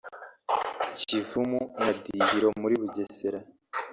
[0.99, 3.39] Kivumu na Dihiro muri Bugesera